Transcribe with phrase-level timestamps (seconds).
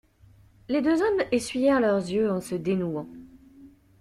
[0.67, 3.05] Les deux hommes essuyèrent leurs yeux en se dénouant.